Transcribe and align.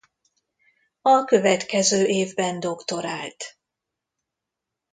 A 1.01 1.23
következő 1.23 2.05
évben 2.05 2.59
doktorált. 2.59 3.57